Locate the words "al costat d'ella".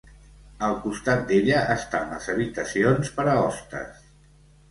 0.67-1.59